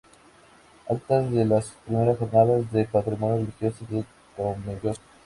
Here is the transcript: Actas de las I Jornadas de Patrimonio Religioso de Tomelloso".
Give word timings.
Actas 0.89 1.29
de 1.31 1.45
las 1.45 1.75
I 1.87 1.93
Jornadas 1.93 2.71
de 2.71 2.85
Patrimonio 2.85 3.35
Religioso 3.45 3.85
de 3.87 4.03
Tomelloso". 4.35 4.99